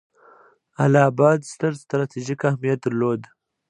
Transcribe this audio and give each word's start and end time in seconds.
اله 0.83 1.01
اباد 1.09 1.39
ستر 1.53 1.71
ستراتیژیک 1.83 2.39
اهمیت 2.49 2.79
درلود. 2.83 3.21